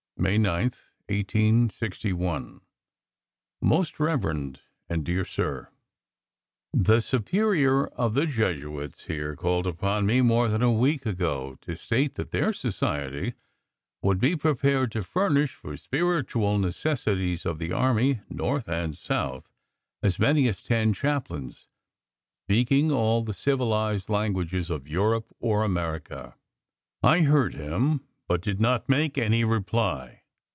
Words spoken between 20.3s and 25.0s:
as ten chaplains, speaking all the civilized languages of